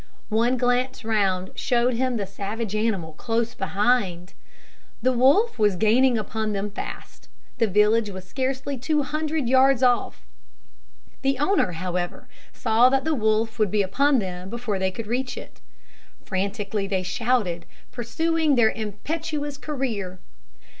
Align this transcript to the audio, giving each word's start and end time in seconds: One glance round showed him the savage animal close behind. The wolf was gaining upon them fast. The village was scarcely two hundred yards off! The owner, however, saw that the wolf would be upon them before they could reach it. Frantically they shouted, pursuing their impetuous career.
One 0.29 0.57
glance 0.57 1.05
round 1.05 1.51
showed 1.53 1.93
him 1.93 2.17
the 2.17 2.25
savage 2.25 2.75
animal 2.75 3.13
close 3.13 3.53
behind. 3.53 4.33
The 5.03 5.11
wolf 5.11 5.59
was 5.59 5.75
gaining 5.75 6.17
upon 6.17 6.53
them 6.53 6.71
fast. 6.71 7.29
The 7.59 7.67
village 7.67 8.09
was 8.09 8.25
scarcely 8.27 8.79
two 8.79 9.03
hundred 9.03 9.47
yards 9.47 9.83
off! 9.83 10.25
The 11.21 11.37
owner, 11.37 11.73
however, 11.73 12.27
saw 12.51 12.89
that 12.89 13.03
the 13.05 13.13
wolf 13.13 13.59
would 13.59 13.69
be 13.69 13.83
upon 13.83 14.17
them 14.17 14.49
before 14.49 14.79
they 14.79 14.89
could 14.89 15.05
reach 15.05 15.37
it. 15.37 15.61
Frantically 16.25 16.87
they 16.87 17.03
shouted, 17.03 17.67
pursuing 17.91 18.55
their 18.55 18.71
impetuous 18.71 19.55
career. 19.55 20.17